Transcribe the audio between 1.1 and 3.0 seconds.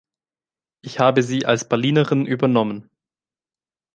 sie als Berlinerin übernommen.